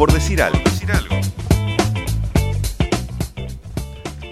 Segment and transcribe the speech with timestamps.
[0.00, 0.58] por decir algo.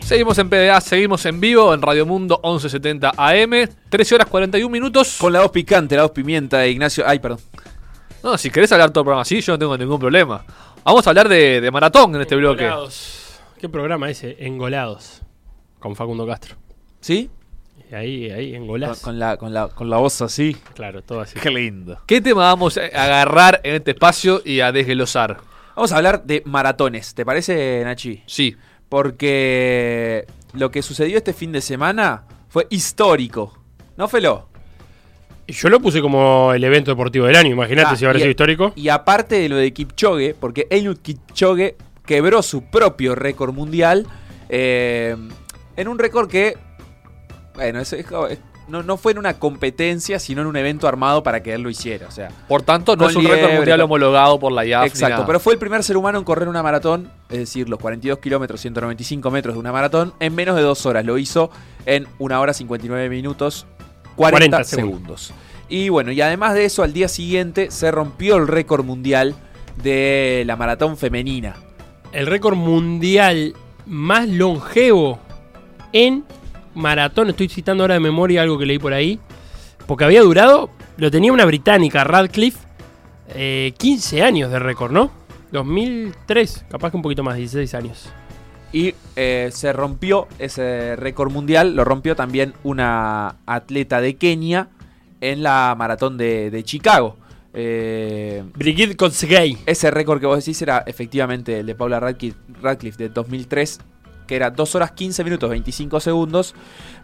[0.01, 5.19] Seguimos en PDA, seguimos en vivo en Radio Mundo 1170 AM, 13 horas 41 minutos.
[5.21, 7.05] Con la voz picante, la voz pimienta de Ignacio.
[7.07, 7.41] Ay, perdón.
[8.23, 10.43] No, si querés hablar todo el programa así, yo no tengo ningún problema.
[10.85, 12.65] Vamos a hablar de, de maratón en este bloque.
[12.65, 13.39] Engolados.
[13.61, 14.37] ¿Qué programa ese?
[14.39, 15.21] Engolados.
[15.81, 16.57] Con Facundo Castro.
[17.03, 17.29] ¿Sí?
[17.91, 19.01] Y ahí, ahí, Con, engolados.
[19.01, 20.57] con la, con, la, con la voz así.
[20.73, 21.39] Claro, todo así.
[21.39, 22.01] Qué lindo.
[22.07, 25.47] ¿Qué tema vamos a agarrar en este espacio y a desglosar?
[25.79, 27.15] Vamos a hablar de maratones.
[27.15, 28.25] ¿Te parece, Nachi?
[28.27, 28.57] Sí.
[28.89, 33.57] Porque lo que sucedió este fin de semana fue histórico.
[33.97, 34.49] ¿No, Felo?
[35.47, 37.53] Yo lo puse como el evento deportivo del año.
[37.53, 38.73] Imagínate Ah, si y- sido histórico.
[38.75, 44.05] Y aparte de lo de Kipchoge, porque Eliud Kipchoge quebró su propio récord mundial
[44.49, 45.15] eh,
[45.77, 46.57] en un récord que,
[47.55, 48.05] bueno, es- es-
[48.69, 51.71] no, no fue en una competencia, sino en un evento armado para que él lo
[51.71, 52.07] hiciera.
[52.07, 54.87] O sea, Por tanto, no es un récord mundial homologado por la IAF.
[54.87, 58.19] Exacto, pero fue el primer ser humano en correr una maratón, es decir, los 42
[58.19, 61.05] kilómetros, 195 metros de una maratón, en menos de dos horas.
[61.05, 61.51] Lo hizo
[61.87, 63.67] en una hora 59 minutos,
[64.17, 65.33] 40, 40 segundos.
[65.69, 69.35] Y bueno, y además de eso, al día siguiente se rompió el récord mundial
[69.83, 71.57] de la maratón femenina.
[72.13, 73.55] El récord mundial
[73.87, 75.19] más longevo
[75.93, 76.25] en
[76.79, 77.29] maratón.
[77.29, 79.21] Estoy citando ahora de memoria algo que leí por ahí.
[79.87, 82.59] Porque había durado, lo tenía una británica, Radcliffe,
[83.35, 85.11] eh, 15 años de récord, ¿no?
[85.53, 88.09] 2003, capaz que un poquito más, 16 años.
[88.71, 94.69] Y eh, se rompió ese récord mundial, lo rompió también una atleta de Kenia
[95.23, 97.17] en la maratón de, de Chicago.
[97.55, 99.57] Eh, Brigitte Kosgei.
[99.67, 103.81] Ese récord que vos decís era efectivamente el de Paula Radcliffe, Radcliffe de 2003,
[104.29, 106.55] que era 2 horas 15 minutos 25 segundos.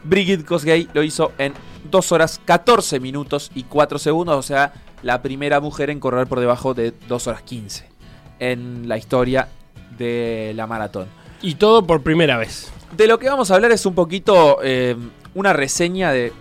[0.05, 1.55] Brigitte Kosgei lo hizo en
[1.91, 4.73] 2 horas 14 minutos y 4 segundos, o sea,
[5.03, 7.89] la primera mujer en correr por debajo de 2 horas 15
[8.39, 9.49] en la historia
[9.99, 11.09] de la maratón.
[11.43, 12.71] Y todo por primera vez.
[12.97, 14.97] De lo que vamos a hablar es un poquito eh,
[15.35, 16.33] una reseña de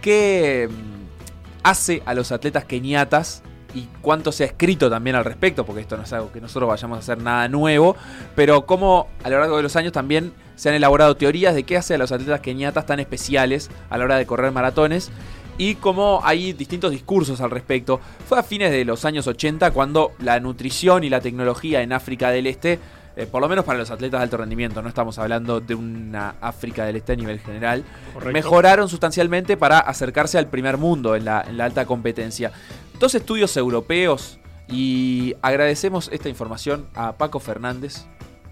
[0.00, 3.42] qué mm, hace a los atletas keniatas
[3.74, 6.68] y cuánto se ha escrito también al respecto, porque esto no es algo que nosotros
[6.68, 7.96] vayamos a hacer nada nuevo,
[8.34, 11.76] pero cómo a lo largo de los años también se han elaborado teorías de qué
[11.76, 15.10] hace a los atletas keniatas tan especiales a la hora de correr maratones
[15.58, 18.00] y cómo hay distintos discursos al respecto.
[18.26, 22.30] Fue a fines de los años 80 cuando la nutrición y la tecnología en África
[22.30, 22.78] del Este
[23.18, 26.36] eh, por lo menos para los atletas de alto rendimiento, no estamos hablando de una
[26.40, 27.82] África del Este a nivel general,
[28.14, 28.32] Correcto.
[28.32, 32.52] mejoraron sustancialmente para acercarse al primer mundo en la, en la alta competencia.
[33.00, 38.06] Dos estudios europeos y agradecemos esta información a Paco Fernández,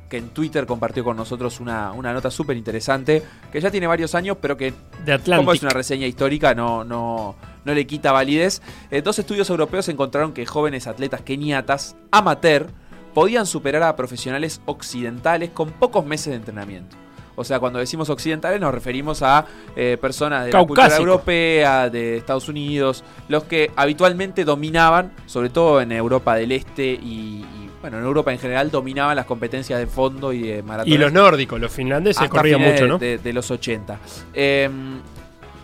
[0.09, 3.23] que en Twitter compartió con nosotros una, una nota súper interesante,
[3.53, 7.37] que ya tiene varios años, pero que De como es una reseña histórica, no, no,
[7.65, 8.63] no le quita validez.
[8.91, 12.69] Eh, dos estudios europeos encontraron que jóvenes atletas keniatas, amateur,
[13.17, 16.99] podían superar a profesionales occidentales con pocos meses de entrenamiento.
[17.35, 21.09] O sea, cuando decimos occidentales nos referimos a eh, personas de la cultura Caucásico.
[21.09, 27.43] europea, de Estados Unidos, los que habitualmente dominaban, sobre todo en Europa del Este y,
[27.43, 30.93] y, bueno, en Europa en general, dominaban las competencias de fondo y de maratón.
[30.93, 32.99] Y los nórdicos, los finlandeses corrían mucho, ¿no?
[32.99, 33.99] De, de los 80.
[34.35, 34.69] Eh,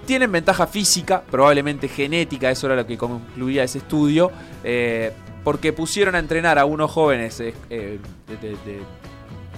[0.07, 4.31] tienen ventaja física, probablemente genética, eso era lo que concluía ese estudio,
[4.65, 5.13] eh,
[5.45, 7.99] porque pusieron a entrenar a unos jóvenes eh, eh,
[8.29, 8.83] de,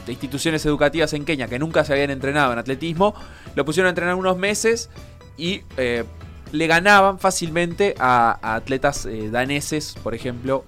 [0.06, 3.14] instituciones educativas en Kenia que nunca se habían entrenado en atletismo,
[3.54, 4.90] lo pusieron a entrenar unos meses
[5.38, 6.04] y eh,
[6.52, 10.64] le ganaban fácilmente a, atletas eh, daneses, por ejemplo,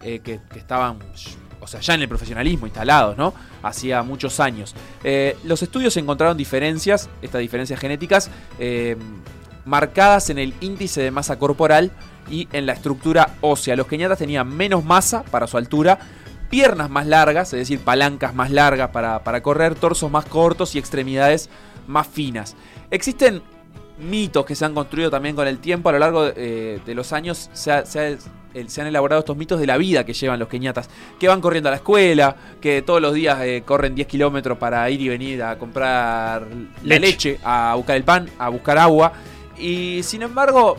[0.00, 0.98] que, que estaban,
[1.62, 3.32] o sea, ya en el profesionalismo instalados, ¿no?
[3.62, 4.74] Hacía muchos años.
[5.44, 8.30] Los estudios encontraron diferencias, estas diferencias genéticas,
[9.64, 11.90] marcadas en el índice de masa corporal
[12.30, 13.76] y en la estructura ósea.
[13.76, 15.98] Los keniatas tenían menos masa para su altura,
[16.50, 20.78] piernas más largas, es decir, palancas más largas para, para correr, torsos más cortos y
[20.78, 21.50] extremidades
[21.86, 22.56] más finas.
[22.90, 23.42] Existen
[23.98, 26.94] mitos que se han construido también con el tiempo a lo largo de, eh, de
[26.94, 28.18] los años se, ha- se ha-
[28.54, 31.40] el- se han elaborado estos mitos de la vida que llevan los keniatas que van
[31.40, 35.08] corriendo a la escuela que todos los días eh, corren 10 kilómetros para ir y
[35.08, 36.46] venir a comprar
[36.82, 39.12] la leche a buscar el pan a buscar agua
[39.58, 40.76] y sin embargo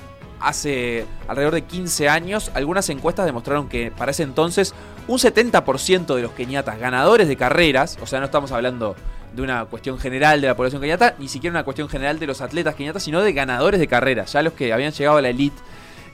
[0.47, 4.73] hace alrededor de 15 años algunas encuestas demostraron que para ese entonces
[5.07, 8.95] un 70% de los keniatas ganadores de carreras o sea no estamos hablando
[9.35, 12.41] de una cuestión general de la población keniata, ni siquiera una cuestión general de los
[12.41, 15.57] atletas keniatas, sino de ganadores de carreras, ya los que habían llegado a la elite.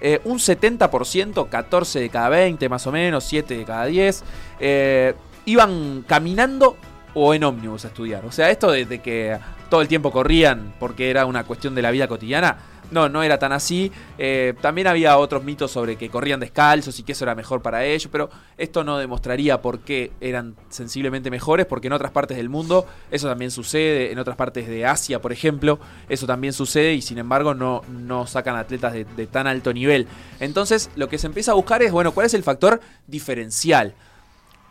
[0.02, 4.24] Eh, un 70%, 14 de cada 20 más o menos, 7 de cada 10,
[4.60, 5.14] eh,
[5.46, 6.76] iban caminando
[7.14, 8.26] o en ómnibus a estudiar.
[8.26, 9.38] O sea, esto de, de que
[9.70, 12.58] todo el tiempo corrían porque era una cuestión de la vida cotidiana,
[12.92, 13.92] no, no era tan así.
[14.18, 17.84] Eh, también había otros mitos sobre que corrían descalzos y que eso era mejor para
[17.86, 22.50] ellos, pero esto no demostraría por qué eran sensiblemente mejores, porque en otras partes del
[22.50, 25.80] mundo eso también sucede, en otras partes de Asia, por ejemplo,
[26.10, 30.08] eso también sucede y sin embargo no, no sacan atletas de, tan alto nivel.
[30.40, 33.94] Entonces lo que se empieza a buscar es, bueno, ¿cuál es el factor diferencial?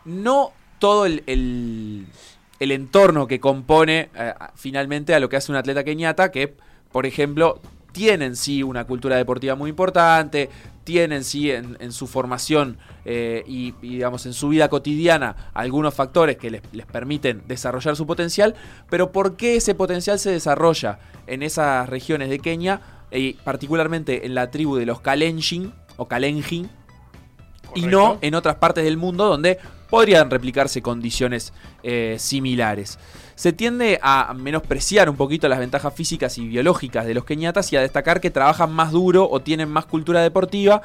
[0.05, 2.05] No todo el, el-
[2.59, 6.53] el entorno que compone eh, finalmente a lo que hace un atleta keniata, que
[6.91, 7.59] por ejemplo
[7.91, 10.49] tienen sí una cultura deportiva muy importante,
[10.83, 15.93] tienen sí en, en su formación eh, y, y, digamos en su vida cotidiana algunos
[15.93, 18.55] factores que les, les permiten desarrollar su potencial,
[18.89, 24.35] pero ¿por qué ese potencial se desarrolla en esas regiones de Kenia y particularmente en
[24.35, 26.69] la tribu de los Kalenjin o Kalenjin
[27.75, 29.59] y no en otras partes del mundo donde
[29.89, 31.53] podrían replicarse condiciones
[31.83, 32.97] eh, similares.
[33.41, 37.75] Se tiende a menospreciar un poquito las ventajas físicas y biológicas de los keniatas y
[37.75, 40.83] a destacar que trabajan más duro o tienen más cultura deportiva.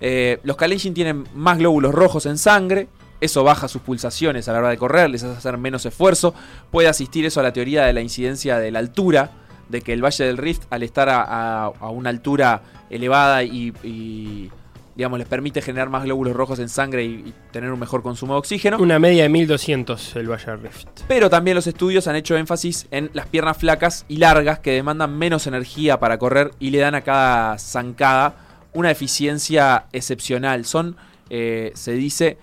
[0.00, 2.88] Eh, los Kalenjin tienen más glóbulos rojos en sangre,
[3.20, 6.34] eso baja sus pulsaciones a la hora de correr, les hace hacer menos esfuerzo.
[6.72, 9.30] Puede asistir eso a la teoría de la incidencia de la altura,
[9.68, 14.50] de que el Valle del Rift, al estar a, una altura elevada y,
[14.94, 18.34] digamos, les permite generar más glóbulos rojos en sangre y, y tener un mejor consumo
[18.34, 18.78] de oxígeno.
[18.78, 20.88] Una media de 1200 el Valle Rift.
[21.08, 25.16] Pero también los estudios han hecho énfasis en las piernas flacas y largas que demandan
[25.16, 28.36] menos energía para correr y le dan a cada zancada
[28.74, 30.64] una eficiencia excepcional.
[30.64, 30.96] Son,
[31.30, 32.38] eh, se dice,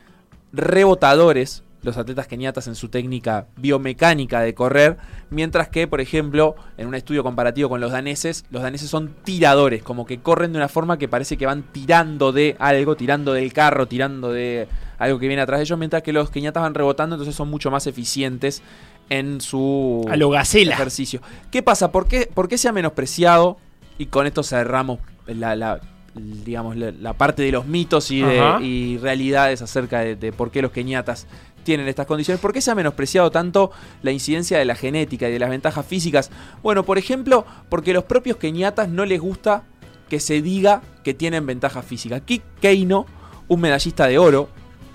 [0.52, 4.98] rebotadores los atletas keniatas en su técnica biomecánica de correr,
[5.30, 9.82] mientras que, por ejemplo, en un estudio comparativo con los daneses, los daneses son tiradores,
[9.82, 13.54] como que corren de una forma que parece que van tirando de algo, tirando del
[13.54, 14.68] carro, tirando de
[14.98, 17.72] algo que viene atrás de ellos, mientras que los keniatas van rebotando, entonces son mucho
[17.72, 18.62] más eficientes
[19.10, 20.74] en su A lo gacela.
[20.76, 21.22] ejercicio.
[21.50, 21.92] ¿Qué pasa?
[21.92, 23.58] ¿Por qué, por qué se ha menospreciado?
[23.98, 25.80] Y con esto cerramos la, la-
[26.16, 30.52] digamos, la, la parte de los mitos y, de- y realidades acerca de, de por
[30.52, 31.28] qué los keniatas
[31.70, 32.42] tienen estas condiciones.
[32.42, 33.70] ¿Por qué se ha menospreciado tanto
[34.02, 36.32] la incidencia de la genética y de las ventajas físicas?
[36.64, 39.66] Bueno, por ejemplo, porque a los propios keniatas no les gusta
[40.10, 42.24] que se diga que tienen ventajas físicas.
[42.26, 43.06] Kik Keino,
[43.50, 44.50] un medallista de oro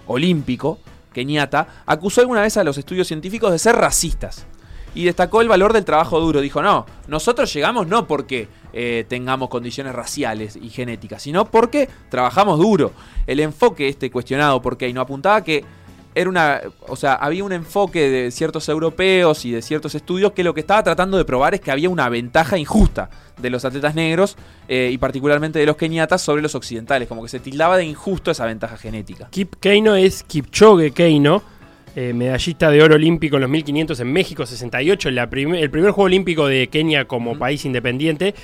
[0.08, 0.80] olímpico,
[1.12, 4.44] keniata, acusó alguna vez a los estudios científicos de ser racistas.
[4.96, 6.40] Y destacó el valor del trabajo duro.
[6.40, 12.58] Dijo, no, nosotros llegamos no porque eh, tengamos condiciones raciales y genéticas, sino porque trabajamos
[12.58, 12.90] duro.
[13.28, 15.64] El enfoque este cuestionado por Keino apuntaba que
[16.14, 20.44] era una, o sea, había un enfoque de ciertos europeos y de ciertos estudios que
[20.44, 23.94] lo que estaba tratando de probar es que había una ventaja injusta de los atletas
[23.94, 24.37] negros
[24.69, 28.31] eh, y particularmente de los keniatas sobre los occidentales, como que se tildaba de injusto
[28.31, 29.28] esa ventaja genética.
[29.31, 31.43] Kip Keino es Kipchoge Keino,
[31.96, 35.90] eh, medallista de oro olímpico en los 1500 en México 68, la prim- el primer
[35.90, 38.34] juego olímpico de Kenia como país independiente.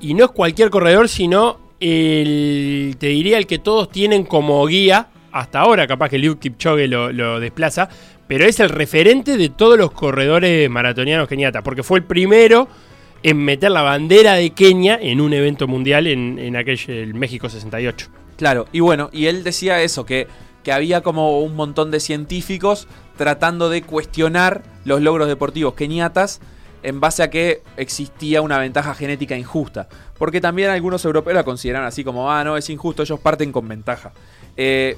[0.00, 5.08] Y no es cualquier corredor, sino el, te diría el que todos tienen como guía,
[5.38, 7.88] hasta ahora capaz que Liu Kipchoge lo, lo desplaza,
[8.26, 12.68] pero es el referente de todos los corredores maratonianos keniatas, porque fue el primero
[13.22, 17.48] en meter la bandera de Kenia en un evento mundial en, en aquel el México
[17.48, 18.08] 68.
[18.36, 20.28] Claro, y bueno, y él decía eso, que,
[20.62, 22.86] que había como un montón de científicos
[23.16, 26.40] tratando de cuestionar los logros deportivos keniatas
[26.82, 29.88] en base a que existía una ventaja genética injusta.
[30.16, 33.66] Porque también algunos europeos la consideran así como, ah, no, es injusto, ellos parten con
[33.66, 34.12] ventaja.
[34.56, 34.96] Eh,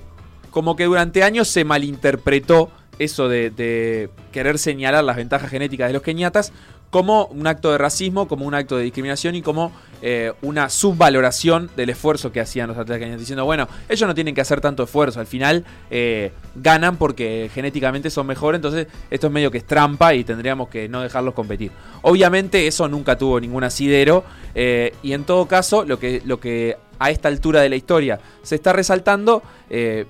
[0.50, 6.02] como que durante años se malinterpretó eso de, querer señalar las ventajas genéticas de los
[6.02, 6.52] keniatas
[6.90, 11.71] como un acto de racismo, como un acto de discriminación y como eh, una subvaloración
[11.76, 15.21] del esfuerzo que hacían los atletas diciendo, bueno, ellos no tienen que hacer tanto esfuerzo,
[15.21, 20.14] al final eh, ganan porque genéticamente son mejores, entonces esto es medio que es trampa
[20.14, 21.71] y tendríamos que no dejarlos competir.
[22.02, 26.78] Obviamente eso nunca tuvo ningún asidero eh, y en todo caso lo que, lo que
[26.99, 29.42] a esta altura de la historia se está resaltando,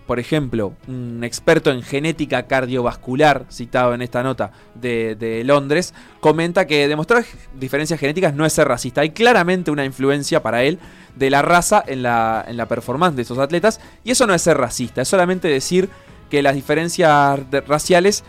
[0.07, 6.67] por ejemplo, un experto en genética cardiovascular, citado en esta nota de, de Londres, comenta
[6.67, 9.03] que demostrar diferencias genéticas no es ser racista.
[9.03, 10.79] Hay claramente una influencia para él
[11.17, 14.43] de la raza en la, en la performance de esos atletas, y eso no es
[14.43, 15.89] ser racista, es solamente decir
[16.31, 18.23] que las diferencias raciales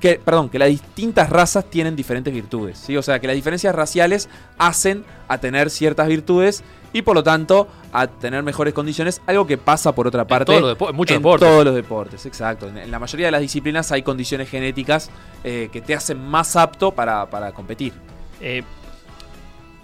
[0.00, 2.96] que, perdón, que las distintas razas tienen diferentes virtudes, ¿sí?
[2.96, 7.68] O sea, que las diferencias raciales hacen a tener ciertas virtudes y por lo tanto
[7.92, 11.16] a tener mejores condiciones, algo que pasa por otra parte todos los depo- en muchos
[11.16, 11.48] en deportes.
[11.48, 12.66] todos los deportes, exacto.
[12.68, 15.10] En, en la mayoría de las disciplinas hay condiciones genéticas
[15.44, 17.92] eh, que te hacen más apto para, para competir.
[18.40, 18.62] Eh,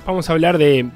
[0.06, 0.86] vamos a hablar de,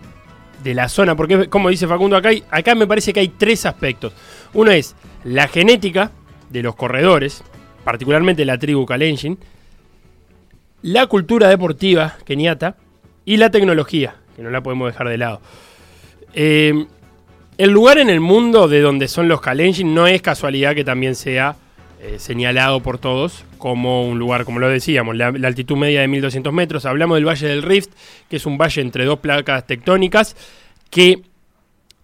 [0.62, 4.12] de la zona, porque como dice Facundo, acá, acá me parece que hay tres aspectos.
[4.54, 6.12] Uno es la genética
[6.48, 7.42] de los corredores,
[7.84, 9.38] particularmente la tribu Kalenjin,
[10.82, 12.76] la cultura deportiva keniata
[13.24, 14.14] y la tecnología.
[14.36, 15.40] que no la podemos dejar de lado.
[16.32, 16.86] Eh,
[17.58, 21.14] el lugar en el mundo de donde son los Kalenjin no es casualidad que también
[21.14, 21.56] sea
[22.02, 26.50] eh, señalado por todos como un lugar, como lo decíamos, la, altitud media de 1200
[26.52, 26.86] metros.
[26.86, 27.90] Hablamos del Valle del Rift,
[28.30, 30.34] que es un valle entre dos placas tectónicas,
[30.88, 31.20] que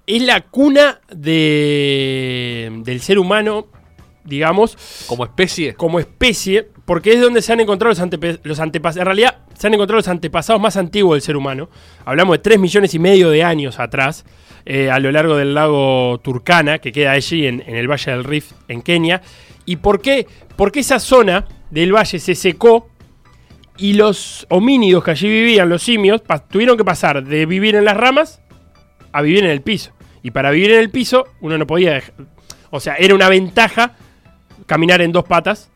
[0.06, 3.68] es la cuna de, del ser humano,
[4.26, 5.74] digamos, Como especie.
[5.74, 9.00] como especie, porque es donde se han encontrado los, antepe- los antepasados.
[9.00, 11.68] En realidad, se han encontrado los antepasados más antiguos del ser humano.
[12.04, 14.24] Hablamos de 3 millones y medio de años atrás,
[14.64, 18.24] eh, a lo largo del lago Turkana, que queda allí en, en el Valle del
[18.24, 19.22] Rift, en Kenia.
[19.64, 20.26] ¿Y por qué?
[20.56, 22.88] Porque esa zona del valle se secó
[23.78, 27.96] y los homínidos que allí vivían, los simios, tuvieron que pasar de vivir en las
[27.96, 28.40] ramas
[29.12, 29.92] a vivir en el piso.
[30.22, 31.98] Y para vivir en el piso, uno no podía.
[32.00, 32.12] dej-
[32.70, 33.96] O sea, era una ventaja
[34.66, 35.70] caminar en dos patas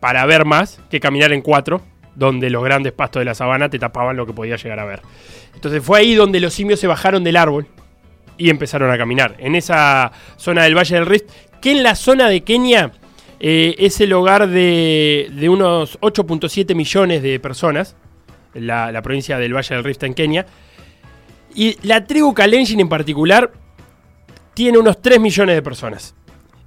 [0.00, 1.80] para ver más que caminar en cuatro,
[2.14, 5.00] donde los grandes pastos de la sabana te tapaban lo que podías llegar a ver.
[5.54, 7.66] Entonces fue ahí donde los simios se bajaron del árbol
[8.36, 9.36] y empezaron a caminar.
[9.38, 12.92] En esa zona del Valle del Rift, que en la zona de Kenia
[13.40, 17.96] eh, es el hogar de, de unos 8.7 millones de personas,
[18.52, 20.46] la, la provincia del Valle del Rift en Kenia.
[21.54, 23.52] Y la tribu Kalenjin en particular
[24.54, 26.14] tiene unos 3 millones de personas.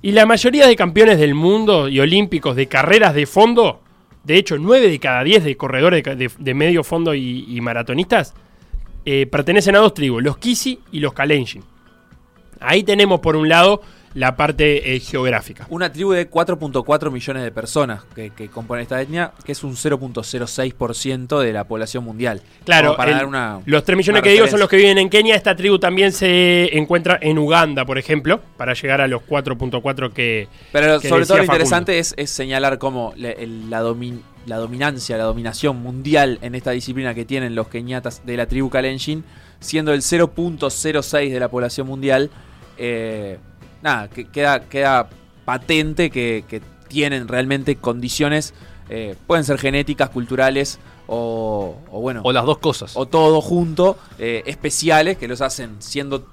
[0.07, 3.81] Y la mayoría de campeones del mundo y olímpicos de carreras de fondo,
[4.23, 8.33] de hecho 9 de cada 10 de corredores de, medio fondo y, y maratonistas,
[9.03, 11.61] eh, pertenecen a dos tribus, los Kisi y los Kalenjin.
[12.61, 13.81] Ahí tenemos por un lado
[14.17, 15.67] la parte eh, geográfica.
[15.69, 19.75] Una tribu de 4.4 millones de personas que, que componen esta etnia, que es un
[19.75, 22.41] 0.06% de la población mundial.
[22.65, 25.09] Claro, para el- dar una, los 3 millones que digo son los que viven en
[25.09, 25.35] Kenia.
[25.35, 30.47] Esta tribu también se encuentra en Uganda, por ejemplo, para llegar a los 4.4 que...
[30.71, 33.33] Pero que sobre todo lo interesante es, es señalar cómo la,
[33.83, 38.47] domin- la dominancia, la dominación mundial en esta disciplina que tienen los keniatas de la
[38.47, 39.23] tribu Kalenjin,
[39.59, 42.29] siendo el 0.06 de la población mundial,
[42.77, 43.37] eh,
[43.81, 45.09] nada, que queda, queda
[45.45, 48.53] patente que, que tienen realmente condiciones,
[48.89, 52.93] eh, pueden ser genéticas, culturales o, o bueno, O las dos cosas.
[52.95, 56.25] o todo junto, eh, especiales que los hacen siendo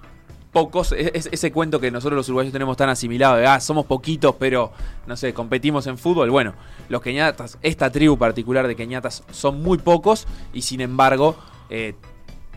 [0.53, 0.93] pocos.
[0.93, 4.37] Es, es- ese cuento que nosotros los uruguayos tenemos tan asimilado de, ah, somos poquitos,
[4.39, 4.73] pero,
[5.07, 6.31] no sé, competimos en fútbol.
[6.31, 6.55] Bueno,
[6.89, 11.37] los keñatas, esta tribu particular de keñatas son muy pocos y sin embargo
[11.71, 11.95] eh,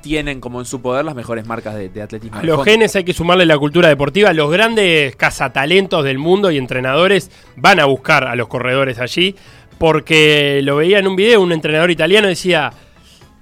[0.08, 2.38] tienen como en su poder las mejores marcas de, de atletismo.
[2.38, 4.32] A los genes hay que sumarle la cultura deportiva.
[4.34, 9.36] Los grandes cazatalentos del mundo y entrenadores van a buscar a los corredores allí.
[9.78, 12.72] Porque lo veía en un video, un entrenador italiano decía,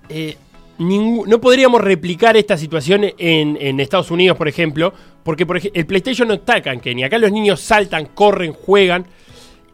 [0.09, 0.35] eh,
[0.79, 4.93] ningú- no podríamos replicar esta situación en, en Estados Unidos, por ejemplo,
[5.23, 7.07] porque por ej- el PlayStation no está acá en Kenia.
[7.07, 9.05] Acá los niños saltan, corren, juegan.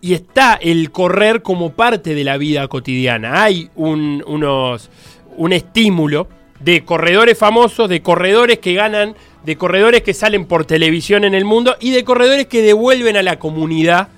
[0.03, 3.43] Y está el correr como parte de la vida cotidiana.
[3.43, 4.89] Hay un, unos,
[5.38, 6.27] un estímulo
[6.63, 11.46] de corredores famosos, de corredores que ganan, de corredores que salen por televisión en el
[11.46, 14.10] mundo y de corredores que devuelven a la comunidad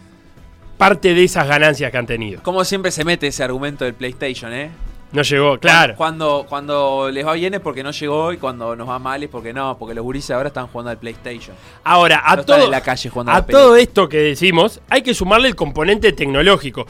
[0.78, 2.44] parte de esas ganancias que han tenido.
[2.44, 4.70] Como siempre se mete ese argumento del PlayStation, ¿eh?
[5.14, 5.94] No llegó, claro.
[5.96, 9.30] Cuando, cuando les va bien es porque no llegó y cuando nos va mal es
[9.30, 11.56] porque no, porque los gurises ahora están jugando al PlayStation.
[11.84, 15.04] Ahora, a No todo, en la calle jugando a a todo esto que decimos, hay
[15.04, 16.88] que sumarle el componente tecnológico.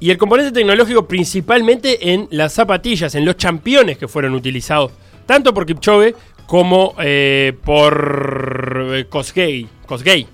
[0.00, 4.92] Y el componente tecnológico principalmente en las zapatillas, en los championes que fueron utilizados,
[5.26, 6.14] tanto por Kipchoge
[6.46, 9.66] como eh, por eh, Kosgei.
[9.86, 10.26] Kosgei.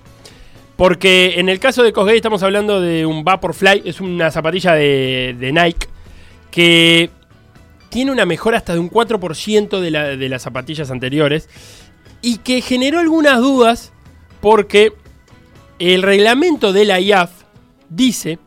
[0.75, 5.35] Porque en el caso de Kosgei estamos hablando de un Vaporfly, es una zapatilla de,
[5.39, 5.87] de Nike
[6.49, 7.09] que
[7.89, 11.49] tiene una mejora hasta de un 4% de, de las zapatillas anteriores
[12.21, 13.93] y que generó algunas dudas
[14.39, 14.93] porque
[15.79, 17.31] el reglamento de la IAF
[17.89, 18.39] dice,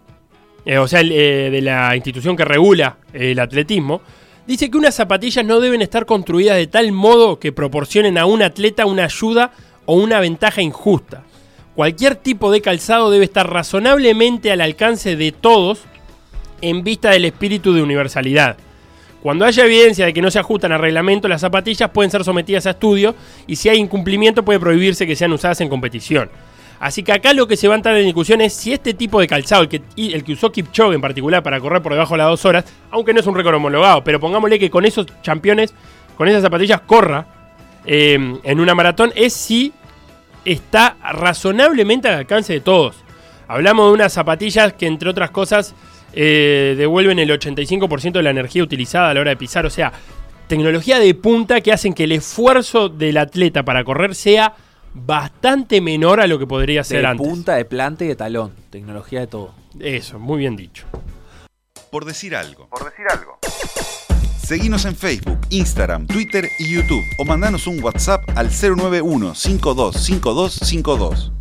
[0.65, 4.01] eh, o sea, eh, de la institución que regula el atletismo,
[4.47, 8.43] dice que unas zapatillas no deben estar construidas de tal modo que proporcionen a un
[8.43, 9.53] atleta una ayuda
[9.87, 11.25] o una ventaja injusta.
[11.75, 15.81] Cualquier tipo de calzado debe estar razonablemente al alcance de todos
[16.61, 18.57] en vista del espíritu de universalidad.
[19.23, 22.67] Cuando haya evidencia de que no se ajustan al reglamento, las zapatillas pueden ser sometidas
[22.67, 23.15] a estudio
[23.47, 26.31] y si hay incumplimiento puede prohibirse que sean usadas en competición.
[26.81, 29.21] Así que acá lo que se va a entrar en discusión es si este tipo
[29.21, 32.19] de calzado, el que, el que usó Kipchoge en particular para correr por debajo de
[32.19, 35.73] las dos horas, aunque no es un récord homologado, pero pongámosle que con esos campeones,
[36.17, 37.27] con esas zapatillas corra
[37.87, 39.73] eh, en una maratón, es si
[40.45, 42.97] está razonablemente al alcance de todos.
[43.49, 45.75] Hablamos de unas zapatillas que entre otras cosas
[46.13, 49.93] eh, devuelven el 85% de la energía utilizada a la hora de pisar, o sea,
[50.47, 54.55] tecnología de punta que hacen que el esfuerzo del atleta para correr sea
[54.95, 57.27] bastante menor a lo que podría ser de antes.
[57.27, 58.55] punta, de planta y de talón.
[58.71, 59.55] Tecnología de todo.
[59.79, 60.87] Eso, muy bien dicho.
[61.91, 62.69] Por decir algo.
[62.69, 63.39] Por decir algo.
[64.45, 71.33] Seguinos en Facebook, Instagram, Twitter y YouTube o mandanos un WhatsApp al 091 525252.